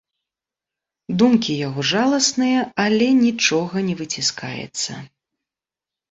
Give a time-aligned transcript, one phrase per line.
[1.21, 4.97] Думкі яго жаласныя, але нічога не выціскаецца.